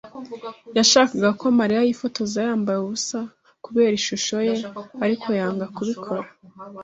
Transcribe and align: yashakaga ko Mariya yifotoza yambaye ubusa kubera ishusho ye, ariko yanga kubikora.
yashakaga 0.77 1.29
ko 1.39 1.45
Mariya 1.59 1.81
yifotoza 1.87 2.37
yambaye 2.47 2.77
ubusa 2.81 3.19
kubera 3.65 3.93
ishusho 3.99 4.35
ye, 4.47 4.55
ariko 5.05 5.27
yanga 5.39 5.65
kubikora. 5.75 6.27